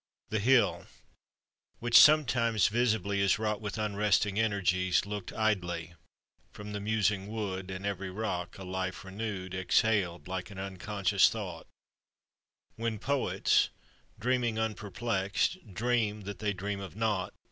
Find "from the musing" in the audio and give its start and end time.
6.51-7.27